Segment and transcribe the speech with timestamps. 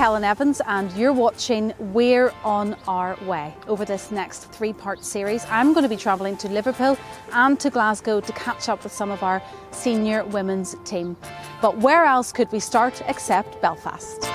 [0.00, 3.54] Helen Evans, and you're watching We're on Our Way.
[3.68, 6.96] Over this next three part series, I'm going to be travelling to Liverpool
[7.34, 9.42] and to Glasgow to catch up with some of our
[9.72, 11.18] senior women's team.
[11.60, 14.26] But where else could we start except Belfast?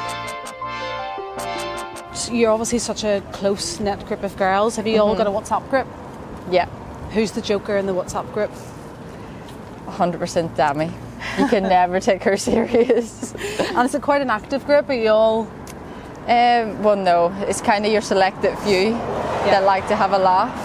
[2.31, 4.75] You're obviously such a close knit group of girls.
[4.75, 5.23] Have you all mm-hmm.
[5.23, 5.87] got a WhatsApp group?
[6.51, 6.69] Yeah,
[7.09, 8.51] Who's the joker in the WhatsApp group?
[9.87, 10.91] 100% Demi.
[11.39, 13.33] You can never take her serious.
[13.59, 14.89] And is it quite an active group?
[14.89, 15.47] Are you all
[16.27, 18.91] Um, well, no, it's kind of your selected few
[19.51, 20.55] that like to have a laugh,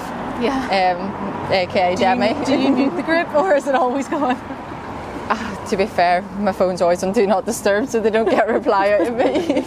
[0.43, 0.97] yeah?
[0.97, 2.29] um, aka Do Demi.
[2.39, 4.37] you, do you mute the group or is it always going?
[5.69, 8.53] to be fair, my phone's always on Do Not Disturb, so they don't get a
[8.53, 9.63] reply out of me.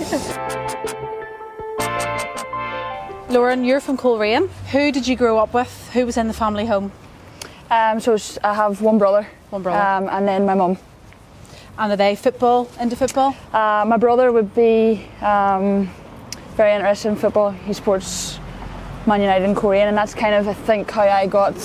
[3.33, 4.47] Lauren, you're from Coleraine.
[4.71, 5.89] Who did you grow up with?
[5.93, 6.91] Who was in the family home?
[7.71, 9.27] Um, so s- I have one brother.
[9.49, 9.79] One brother.
[9.79, 10.77] Um, and then my mum.
[11.77, 13.35] And are they football into football?
[13.51, 15.89] Uh, my brother would be um,
[16.55, 17.51] very interested in football.
[17.51, 18.39] He supports
[19.07, 21.55] Man United and Coleraine, and that's kind of, I think, how I got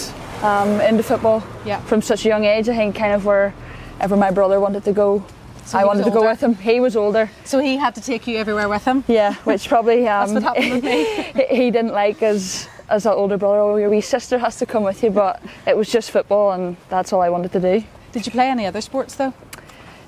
[0.43, 1.81] um, into football Yeah.
[1.83, 2.69] from such a young age.
[2.69, 5.23] I think kind of wherever my brother wanted to go,
[5.67, 6.55] So I wanted to go with him.
[6.55, 9.05] He was older, So he had to take you everywhere with him.
[9.09, 11.47] yeah, which probably um, That's what happened with me.
[11.51, 13.59] he didn't like as as an older brother.
[13.59, 16.79] Oh, your wee sister has to come with you, but it was just football, and
[16.89, 17.85] that's all I wanted to do.
[18.13, 19.35] Did you play any other sports though?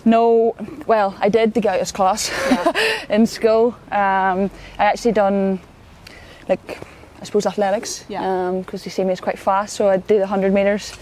[0.04, 0.54] No,
[0.86, 2.30] well, I did the of class
[3.10, 3.74] in school.
[3.90, 5.60] Um, I actually done
[6.48, 6.78] like
[7.20, 8.04] I suppose athletics.
[8.08, 8.52] Yeah.
[8.60, 10.96] Because you see me as quite fast, so I did the hundred meters,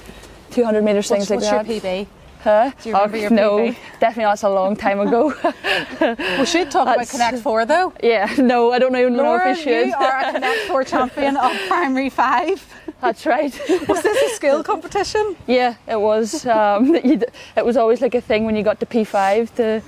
[0.51, 1.83] two hundred meters, What's, things like what's that.
[1.85, 2.07] your PB?
[2.45, 2.71] Huh?
[2.83, 4.31] Do you remember oh, your no, definitely not.
[4.31, 5.35] That's a long time ago.
[6.39, 7.93] We should talk about Connect Four though.
[8.03, 9.87] yeah, no, I don't even know Laura, if we should.
[9.89, 12.65] you are a Connect Four champion of primary five.
[13.01, 13.53] That's right.
[13.89, 15.37] Was this a skill competition?
[15.47, 16.47] yeah, it was.
[16.47, 19.83] Um, it was always like a thing when you got to P5 to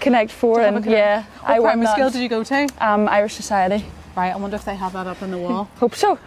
[0.00, 1.92] connect four, a and Connect- yeah, What I won primary that.
[1.94, 2.68] skill did you go to?
[2.80, 3.84] um, Irish Society.
[4.16, 5.68] Right, I wonder if they have that up on the wall.
[5.78, 6.18] Hope so.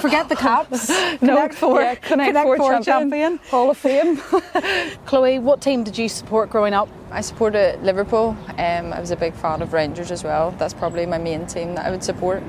[0.00, 0.88] Forget the caps.
[1.20, 2.84] No, Connect Four, yeah, Connect, Connect Four, Four champion.
[3.10, 3.40] champion.
[3.50, 4.16] Hall of Fame.
[5.06, 6.88] Chloe, what team did you support growing up?
[7.10, 8.36] I supported Liverpool.
[8.58, 10.50] Um, I was a big fan of Rangers as well.
[10.52, 12.42] That's probably my main team that I would support.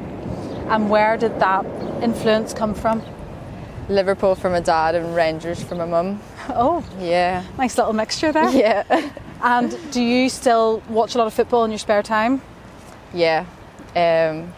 [0.67, 1.65] And where did that
[2.01, 3.01] influence come from?
[3.89, 6.19] Liverpool from my dad and Rangers from my mum.
[6.49, 8.49] Oh, Yeah, nice little mixture there.
[8.49, 8.83] yeah,
[9.43, 12.41] And do you still watch a lot of football in your spare time?
[13.13, 13.45] yeah.
[13.95, 14.53] Um,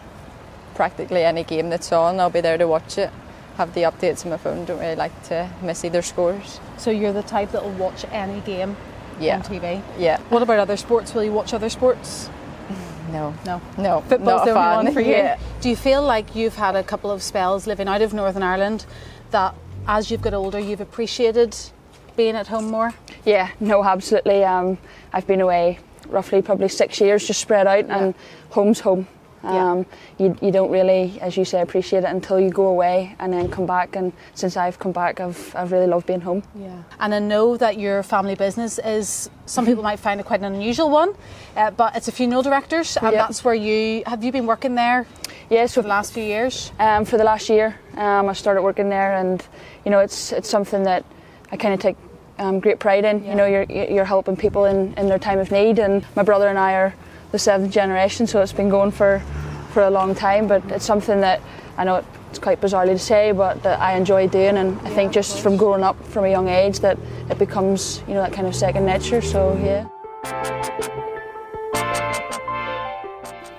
[0.82, 3.10] practically any game that's on, I'll be there to watch it.
[3.56, 4.64] Have the updates on my phone.
[4.64, 6.60] Don't really like to miss either scores.
[6.76, 8.76] So you're the type that will watch any game
[9.18, 9.82] Yeah, on TV.
[9.98, 10.20] yeah.
[10.28, 11.12] What about other sports?
[11.14, 12.30] Will you watch other sports?
[13.10, 13.60] No, No.
[13.76, 14.02] no.
[14.02, 15.12] Football's not the only one for you.
[15.16, 15.38] Yeah.
[15.62, 18.86] Do you feel like you've had a couple of spells living out of Northern Ireland
[19.32, 19.54] that
[19.88, 21.56] as you've got older you've appreciated
[22.16, 22.94] being at home more?
[23.24, 24.44] yeah, no, absolutely.
[24.44, 24.78] Um,
[25.12, 25.78] I've been away
[26.08, 28.14] roughly probably six years, just spread out, and
[28.50, 29.08] home's home.
[29.44, 29.70] Yeah.
[29.72, 29.86] Um,
[30.18, 33.48] you, you don't really, as you say, appreciate it until you go away and then
[33.48, 33.94] come back.
[33.96, 36.42] And since I've come back, I've, I've really loved being home.
[36.54, 36.82] Yeah.
[36.98, 40.52] And I know that your family business is, some people might find it quite an
[40.54, 41.14] unusual one,
[41.56, 43.26] uh, but it's a funeral directors, and Yeah.
[43.26, 45.06] that's where you have you been working there
[45.50, 46.72] Yes, for the last few years?
[46.78, 49.42] um, for the last year, um, I started working there, and
[49.84, 51.04] you know, it's it's something that
[51.50, 51.96] I kind of take
[52.38, 53.22] um, great pride in.
[53.24, 53.30] Yeah.
[53.30, 53.62] You know, you're
[53.94, 56.94] you're helping people in, in their time of need, and my brother and I are
[57.32, 59.22] the seventh generation, so it's been going for
[59.70, 60.46] for a long time.
[60.46, 61.40] But it's something that
[61.76, 65.12] I know it's quite bizarrely to say, but that I enjoy doing, and I think
[65.12, 66.98] just from growing up from a young age that
[67.30, 69.20] it becomes you know that kind of second nature.
[69.20, 69.88] So yeah.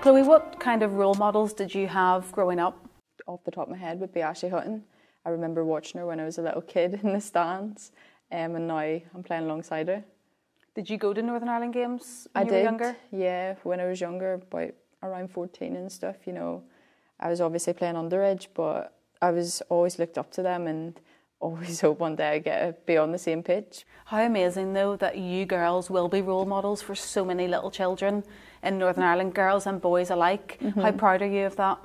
[0.01, 2.88] Chloe, what kind of role models did you have growing up?
[3.28, 4.84] Off the top of my head would be Ashley Hutton.
[5.25, 7.91] I remember watching her when I was a little kid in the stands,
[8.31, 10.03] um, and now I'm playing alongside her.
[10.79, 12.56] Did you go to Northern Ireland games when I you did.
[12.56, 12.95] were younger?
[13.12, 14.72] Yeah, when I was younger, about
[15.03, 16.63] around 14 and stuff, you know,
[17.19, 20.98] I was obviously playing underage, but I was always looked up to them and
[21.42, 23.86] always hope one day I get to be on the same pitch.
[24.06, 28.24] How amazing, though, that you girls will be role models for so many little children
[28.63, 30.62] in Northern Ireland, girls and boys alike.
[30.75, 31.77] How proud are you of that?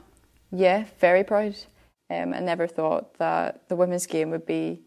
[0.52, 1.56] Yeah, very proud.
[2.10, 4.82] Um, I never thought that the women's game would be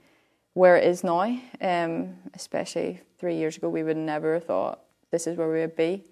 [0.58, 1.22] where it is now.
[1.62, 4.80] Um, especially three years ago, we would never have thought
[5.12, 6.04] this is where we would be.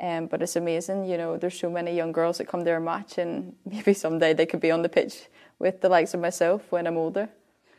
[0.00, 2.80] Um, but it's amazing, you know, there's so many young girls that come to our
[2.80, 5.28] match, and maybe someday they could be on the pitch
[5.58, 7.28] with the likes of myself when I'm older.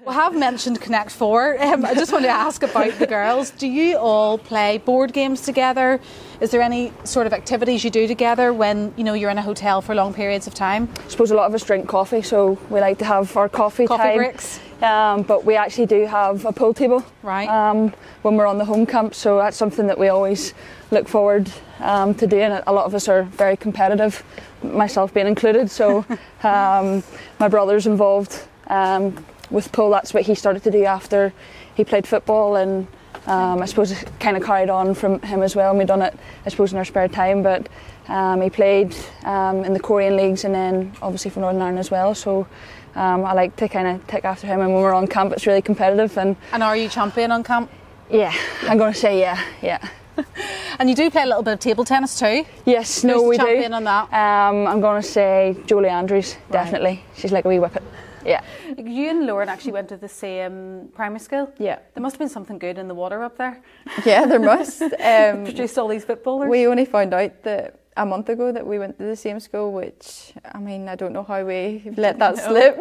[0.05, 1.61] We have mentioned Connect Four.
[1.63, 3.51] Um, I just want to ask about the girls.
[3.51, 5.99] Do you all play board games together?
[6.41, 9.41] Is there any sort of activities you do together when you know you're in a
[9.41, 10.89] hotel for long periods of time?
[11.05, 13.87] I suppose a lot of us drink coffee, so we like to have our coffee,
[13.87, 14.17] Coffee time.
[14.17, 14.59] breaks.
[14.83, 17.47] Um, but we actually do have a pool table Right.
[17.47, 20.53] um, when we're on the home camp, so that's something that we always
[20.91, 21.49] look forward
[21.79, 22.51] um, to doing.
[22.51, 24.23] A lot of us are very competitive,
[24.61, 25.71] myself being included.
[25.71, 26.05] So
[26.43, 27.01] um,
[27.39, 29.89] my brother's involved um, with pool.
[29.89, 31.31] That's what he started to do after
[31.75, 32.85] he played football, and
[33.27, 35.69] um, I suppose it kind of carried on from him as well.
[35.69, 37.43] And we done it, I suppose, in our spare time.
[37.43, 37.69] But
[38.07, 41.91] um, he played um, in the Coleraine leagues and then obviously for Northern Ireland as
[41.91, 42.15] well.
[42.15, 42.47] So.
[42.95, 45.47] Um, I like to kind of take after him, and when we're on camp, it's
[45.47, 46.15] really competitive.
[46.15, 47.71] And and are you champion on camp?
[48.07, 48.31] Yeah,
[48.67, 49.89] I'm going to say yeah, yeah.
[50.79, 52.45] and you do play a little bit of table tennis too.
[52.65, 53.45] Yes, Who's no, we do.
[53.45, 54.03] champion on that?
[54.13, 57.03] Um, I'm going to say Joely Andrews, definitely.
[57.15, 57.81] She's like a wee whippet.
[58.25, 58.41] Yeah.
[58.77, 61.51] You and Lauren actually went to the same primary school.
[61.59, 61.79] Yeah.
[61.93, 63.61] There must have been something good in the water up there.
[64.05, 64.81] Yeah, there must.
[64.81, 66.49] Um, Produced all these footballers.
[66.49, 69.71] we only found out that a month ago that we went to the same school,
[69.71, 72.43] which I mean I don't know how we let that No.
[72.47, 72.75] slip.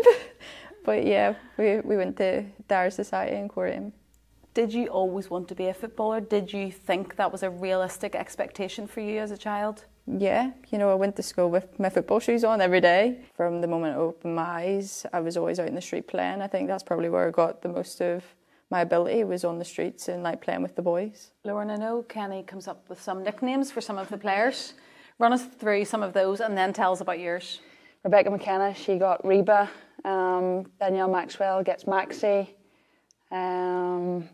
[0.85, 3.93] but yeah, we we went to Dara Society in Coleraine.
[4.55, 6.21] Did you always want to be a footballer?
[6.21, 9.85] Did you think that was a realistic expectation for you as a child?
[10.07, 13.21] Yeah, you know, I went to school with my football shoes on every day.
[13.37, 16.43] From the moment I opened my eyes, I was always out in the street playing.
[16.43, 18.25] I think that's probably where I got the most of
[18.71, 21.31] my ability was on the streets and like playing with the boys.
[21.45, 24.75] Lauren, I know Kenny comes up with some nicknames for some of the players.
[25.19, 27.61] Run us through some of those and then tell us about yours.
[28.03, 29.71] Rebecca McKenna, she got Reba.
[30.05, 32.49] Um, Danielle Maxwell gets Maxi.
[33.31, 34.29] Um,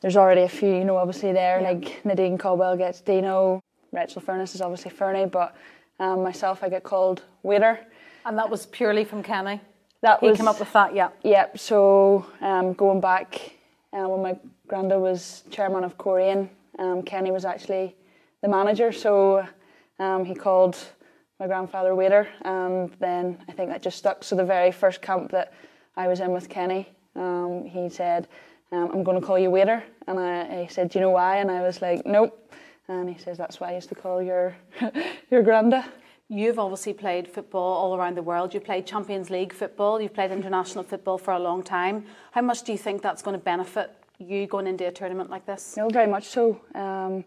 [0.00, 1.62] there's already a few, you know, obviously there.
[1.62, 3.59] Like Nadine Caldwell gets Dino.
[3.92, 5.56] Rachel Furness is obviously Fernie, but
[5.98, 7.78] um, myself, I get called Waiter.
[8.24, 9.60] And that was purely from Kenny.
[10.02, 11.10] That He was came up with that, yeah.
[11.22, 11.58] Yep.
[11.58, 13.52] So um, going back
[13.92, 14.38] uh, when my
[14.68, 16.48] granda was chairman of Coleraine,
[16.78, 17.96] um, Kenny was actually
[18.42, 18.92] the manager.
[18.92, 19.46] So
[19.98, 20.78] um, he called
[21.38, 24.24] my grandfather waiter, and then I think that just stuck.
[24.24, 25.52] So the very first camp that
[25.96, 28.28] I was in with Kenny, um, he said,
[28.72, 31.38] um, "I'm going to call you waiter," and I, I said, "Do you know why?"
[31.38, 32.39] And I was like, "Nope."
[32.90, 34.56] And he says, "That's why I used to call your
[35.30, 35.84] your granda."
[36.28, 38.54] You've obviously played football all around the world.
[38.54, 42.06] You've played Champions League football, you've played international football for a long time.
[42.30, 45.44] How much do you think that's going to benefit you going into a tournament like
[45.44, 45.76] this?
[45.76, 46.60] No, very much so.
[46.74, 47.24] Um,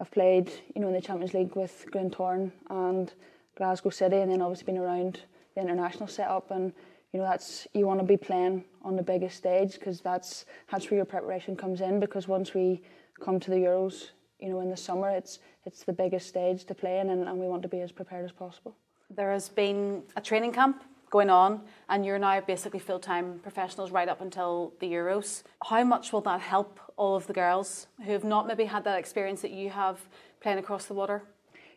[0.00, 3.12] I've played, you know, in the Champions League with Glentoran and
[3.56, 5.20] Glasgow City, and then obviously been around
[5.54, 6.50] the international setup.
[6.50, 6.72] And
[7.12, 10.90] you know, that's you want to be playing on the biggest stage because that's that's
[10.90, 12.00] where your preparation comes in.
[12.00, 12.82] Because once we
[13.20, 14.10] come to the Euros,
[14.40, 17.38] you know, in the summer, it's it's the biggest stage to play in, and, and
[17.38, 18.76] we want to be as prepared as possible.
[19.10, 23.90] There has been a training camp going on, and you're now basically full time professionals
[23.90, 25.42] right up until the Euros.
[25.64, 28.98] How much will that help all of the girls who have not maybe had that
[28.98, 30.00] experience that you have
[30.40, 31.22] playing across the water?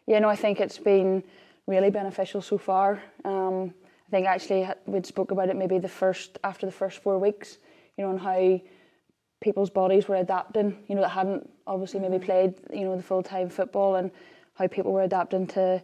[0.05, 1.23] Yeah, no, I think it's been
[1.67, 3.01] really beneficial so far.
[3.23, 3.73] Um,
[4.07, 7.59] I think actually we'd spoke about it maybe the first after the first four weeks,
[7.95, 8.59] you know, and how
[9.41, 10.77] people's bodies were adapting.
[10.87, 12.25] You know, that hadn't obviously maybe mm-hmm.
[12.25, 14.11] played, you know, the full time football, and
[14.55, 15.81] how people were adapting to,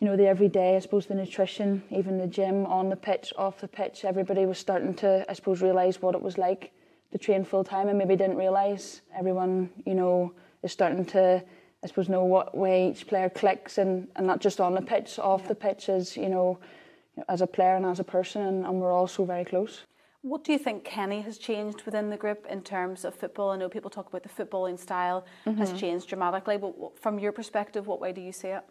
[0.00, 0.76] you know, the everyday.
[0.76, 4.04] I suppose the nutrition, even the gym, on the pitch, off the pitch.
[4.04, 6.72] Everybody was starting to, I suppose, realise what it was like
[7.12, 9.00] to train full time, and maybe didn't realise.
[9.16, 11.42] Everyone, you know, is starting to.
[11.80, 15.16] I suppose know what way each player clicks and, and not just on the pitch,
[15.20, 16.58] off the pitch as, you know,
[17.28, 19.82] as a player and as a person and, and we're all so very close.
[20.22, 23.50] What do you think Kenny has changed within the group in terms of football?
[23.50, 27.86] I know people talk about the footballing style has changed dramatically, but from your perspective,
[27.86, 28.64] what way do you see it?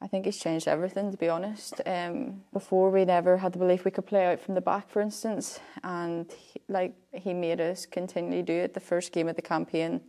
[0.00, 1.80] I think he's changed everything, to be honest.
[1.84, 5.02] Um, before, we never had the belief we could play out from the back, for
[5.02, 8.74] instance, and he, like he made us continually do it.
[8.74, 10.00] The first game of the campaign,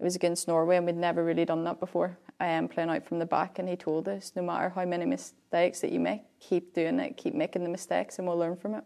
[0.00, 2.18] it was against Norway, and we'd never really done that before.
[2.40, 5.80] Um, playing out from the back, and he told us, no matter how many mistakes
[5.80, 8.84] that you make, keep doing it, keep making the mistakes, and we'll learn from it.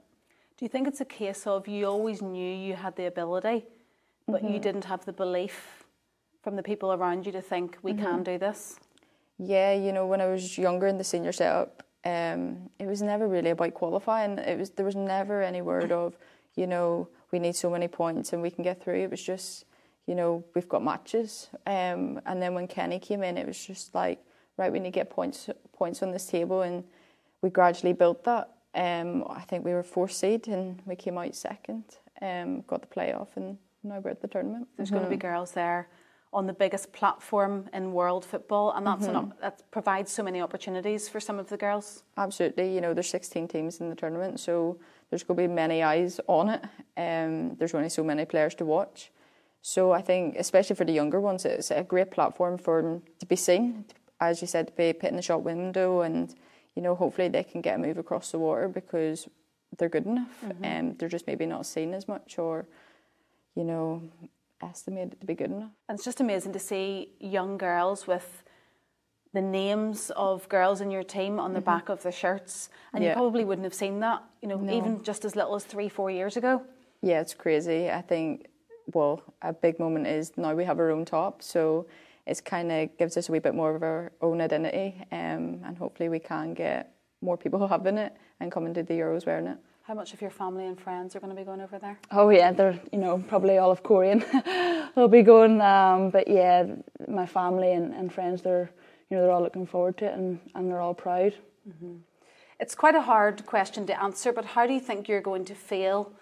[0.60, 3.64] Do you think it's a case of you always knew you had the ability,
[4.28, 5.86] but you didn't have the belief
[6.42, 8.78] from the people around you to think we can do this?
[9.38, 13.26] Yeah, you know, when I was younger in the senior setup, um, it was never
[13.26, 14.36] really about qualifying.
[14.36, 16.14] It was there was never any word of,
[16.56, 19.02] you know, we need so many points and we can get through.
[19.02, 19.64] It was just,
[20.04, 21.48] you know, we've got matches.
[21.66, 24.22] Um, and then when Kenny came in, it was just like,
[24.58, 26.84] right, we need to get points points on this table, and
[27.40, 28.50] we gradually built that.
[28.74, 31.84] Um, I think we were fourth seed and we came out second.
[32.22, 34.68] Um, got the playoff, and now we're at the tournament.
[34.76, 35.88] There's going to be girls there
[36.32, 40.40] on the biggest platform in world football, and that's an op- that provides so many
[40.40, 42.04] opportunities for some of the girls.
[42.16, 45.82] Absolutely, you know, there's 16 teams in the tournament, so there's going to be many
[45.82, 46.62] eyes on it.
[46.96, 49.10] Um, there's only so many players to watch.
[49.62, 53.26] So I think, especially for the younger ones, it's a great platform for them to
[53.26, 53.86] be seen,
[54.20, 56.32] as you said, to be put in the shop window, and
[56.76, 59.28] you know, hopefully they can get a move across the water because
[59.78, 62.66] they're good enough, and they're just maybe not seen as much, or
[63.54, 64.02] you know,
[64.62, 65.70] estimate it to be good enough.
[65.88, 68.42] And it's just amazing to see young girls with
[69.32, 71.66] the names of girls in your team on the mm-hmm.
[71.66, 73.10] back of their shirts, and yeah.
[73.10, 74.76] you probably wouldn't have seen that, you know, no.
[74.76, 76.62] even just as little as three, four years ago.
[77.00, 77.90] Yeah, it's crazy.
[77.90, 78.48] I think,
[78.92, 81.86] well, a big moment is now we have our own top, so
[82.26, 85.76] it kind of gives us a wee bit more of our own identity, um, and
[85.78, 89.58] hopefully we can get more people having it and coming to the Euros wearing it.
[89.82, 91.98] How much of your family and friends are going to be going over there?
[92.12, 94.24] Oh yeah, they're you know probably all of Coleraine.
[94.94, 96.66] They'll be going, um, but yeah,
[97.08, 98.70] my family and, and friends they're
[99.08, 101.34] you know they're all looking forward to it and, and they're all proud.
[101.68, 101.96] Mm-hmm.
[102.60, 105.54] It's quite a hard question to answer, but how do you think you're going to
[105.54, 106.12] feel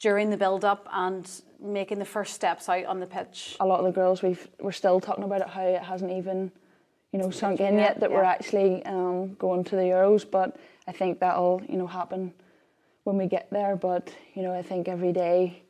[0.00, 1.28] during the build up and
[1.60, 3.56] making the first steps out on the pitch?
[3.60, 6.50] A lot of the girls we've we're still talking about it how it hasn't even
[7.12, 8.16] you know sunk in yet that yeah.
[8.16, 12.32] we're actually um, going to the Euros, but I think that'll you know happen
[13.04, 13.76] when we get there.
[13.76, 15.62] But you know I think every day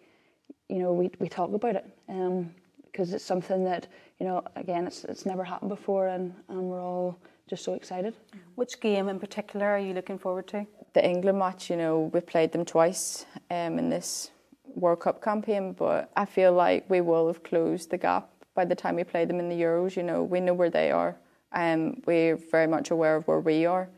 [0.68, 3.86] you know we we talk about it because um, it's something that
[4.18, 8.14] you know again it's it's never happened before and, and we're all just so excited.
[8.56, 10.66] Which game in particular are you looking forward to?
[10.94, 11.70] The England match.
[11.70, 14.30] You know we've played them twice um, in this
[14.76, 18.74] World Cup campaign, but I feel like we will have closed the gap by the
[18.74, 19.96] time we play them in the Euros.
[19.96, 21.16] You know, we know where they are.
[21.52, 23.88] and we're very much aware of where we are,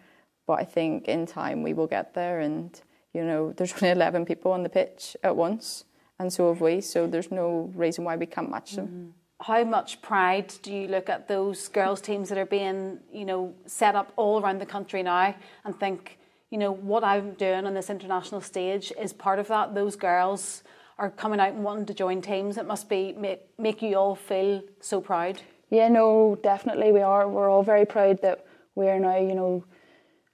[0.46, 2.40] but I think in time we will get there.
[2.40, 2.80] And
[3.12, 5.84] you know, there's only 11 people on the pitch at once,
[6.18, 6.80] and so have we.
[6.80, 8.86] So there's no reason why we can't match them.
[8.86, 9.08] Mm-hmm.
[9.40, 13.54] How much pride do you look at those girls' teams that are being, you know,
[13.66, 16.17] set up all around the country now, and think,
[16.50, 19.74] you know, what I'm doing on this international stage is part of that.
[19.74, 20.62] Those girls
[20.98, 22.56] are coming out and wanting to join teams.
[22.56, 25.42] It must be make, make you all feel so proud.
[25.70, 27.28] Yeah, no, definitely we are.
[27.28, 29.64] We're all very proud that we are now, you know,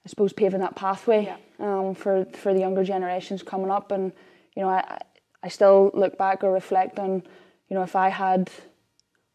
[0.04, 1.36] I suppose paving that pathway yeah.
[1.58, 3.90] um, for for the younger generations coming up.
[3.90, 4.12] And
[4.54, 4.98] you know, I
[5.42, 7.22] I still look back or reflect on,
[7.68, 8.50] you know, if I had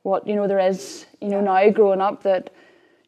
[0.04, 2.52] what you know there is, you know, now growing up that,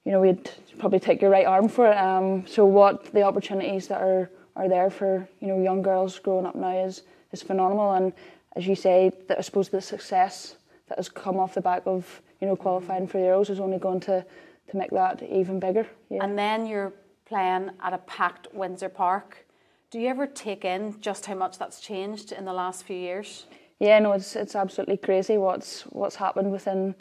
[0.06, 1.98] you know, we'd probably take your right arm for it.
[1.98, 6.46] Um, so what the opportunities that are are there for you know young girls growing
[6.46, 7.94] up now is is phenomenal.
[7.94, 8.14] And
[8.56, 10.56] as you say, that I suppose the success
[10.90, 13.78] that has come off the back of you know qualifying for the Euros is only
[13.78, 14.26] going to
[14.70, 15.86] to make that even bigger.
[16.10, 16.24] Yeah.
[16.24, 16.94] And then you're
[17.26, 19.46] playing at a packed Windsor Park.
[19.90, 23.46] Do you ever take in just how much that's changed in the last few years?
[23.80, 26.96] Yeah, no, it's it's absolutely crazy what's what's happened within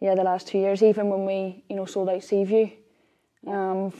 [0.00, 0.82] yeah the last two years.
[0.82, 2.70] Even when we you know sold out Seaview,
[3.46, 3.92] um,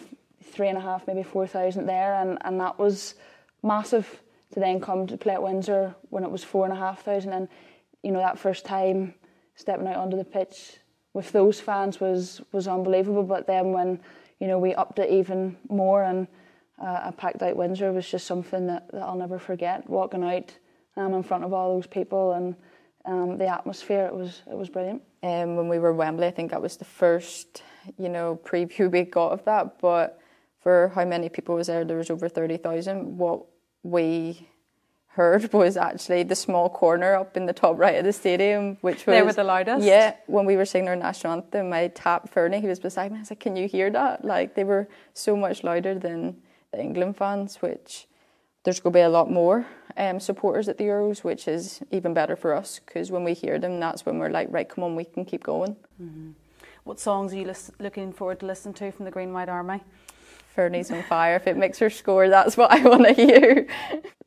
[0.43, 3.15] three and a half maybe four thousand there, and and that was
[3.63, 4.21] massive
[4.53, 7.33] to then come to play at Windsor when it was four and a half thousand,
[7.33, 7.49] and
[8.03, 9.15] you know that first time
[9.57, 10.79] stepping out onto the pitch
[11.13, 13.23] with those fans was was unbelievable.
[13.23, 14.01] But then when
[14.41, 16.27] you know we upped it even more and
[16.83, 19.89] uh, a packed out Windsor was just something that, that I'll never forget.
[19.89, 20.53] Walking out
[20.97, 22.57] um, in front of all those people and
[23.07, 25.03] um, the atmosphere, it was it was brilliant.
[25.23, 27.63] Um, when we were Wembley, I think that was the first
[27.99, 29.81] you know preview we got of that.
[29.81, 30.19] But
[30.61, 33.19] for how many people was there, there was over thirty thousand.
[33.19, 33.45] What
[33.83, 34.49] we
[35.09, 39.07] heard was actually the small corner up in the top right of the stadium, which
[39.07, 39.85] was they were the loudest.
[39.85, 43.19] Yeah, when we were singing our national anthem, I tapped Fernie, he was beside me.
[43.19, 46.39] I was like, "Can you hear that?" Like they were so much louder than
[46.73, 48.07] the England fans, which
[48.63, 52.15] there's going to be a lot more um, supporters at the Euros, which is even
[52.15, 54.97] better for us because when we hear them, that's when we're like, "Right, come on,
[54.97, 56.31] we can keep going." Mm-hmm.
[56.85, 59.83] What songs are you lis- looking forward to listen to from the Green White Army?
[60.55, 61.37] Fernie's on fire.
[61.37, 63.67] If it makes her score, that's what I want to hear.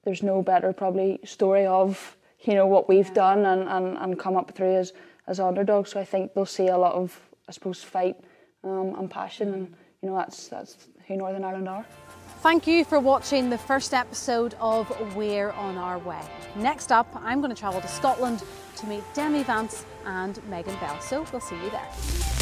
[0.04, 4.36] There's no better probably story of you know what we've done and, and, and come
[4.38, 4.94] up through as
[5.28, 5.92] as underdogs.
[5.92, 8.18] So I think they'll see a lot of I suppose fight
[8.64, 11.86] um, and passion, and you know that's that's who Northern Ireland are.
[12.42, 16.22] Thank you for watching the first episode of We're on Our Way.
[16.56, 18.44] Next up, I'm going to travel to Scotland
[18.78, 21.00] to meet Demi Vance and Megan Bell.
[21.02, 22.37] So we'll see you there.